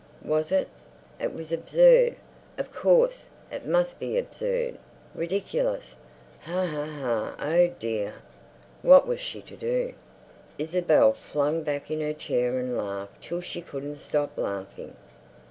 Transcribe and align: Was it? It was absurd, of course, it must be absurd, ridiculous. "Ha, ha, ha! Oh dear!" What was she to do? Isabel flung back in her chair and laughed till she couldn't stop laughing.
Was 0.25 0.51
it? 0.51 0.67
It 1.19 1.31
was 1.31 1.51
absurd, 1.51 2.15
of 2.57 2.73
course, 2.73 3.27
it 3.51 3.67
must 3.67 3.99
be 3.99 4.17
absurd, 4.17 4.79
ridiculous. 5.13 5.93
"Ha, 6.45 6.65
ha, 6.65 6.85
ha! 6.85 7.35
Oh 7.39 7.67
dear!" 7.77 8.15
What 8.81 9.07
was 9.07 9.19
she 9.19 9.41
to 9.41 9.55
do? 9.55 9.93
Isabel 10.57 11.13
flung 11.13 11.61
back 11.61 11.91
in 11.91 12.01
her 12.01 12.13
chair 12.13 12.57
and 12.57 12.75
laughed 12.75 13.21
till 13.21 13.41
she 13.41 13.61
couldn't 13.61 13.97
stop 13.97 14.35
laughing. 14.39 14.95